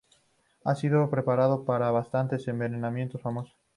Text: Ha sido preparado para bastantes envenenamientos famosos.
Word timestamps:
Ha 0.63 0.73
sido 0.73 1.11
preparado 1.11 1.63
para 1.63 1.91
bastantes 1.91 2.47
envenenamientos 2.47 3.21
famosos. 3.21 3.55